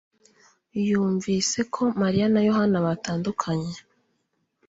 [0.87, 3.73] yumvise ko Mariya na Yohana batandukanye.